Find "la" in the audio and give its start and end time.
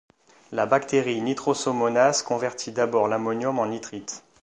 0.51-0.65